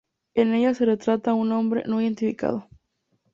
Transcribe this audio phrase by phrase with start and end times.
[0.33, 2.67] En ella se retrata a un hombre no identificado.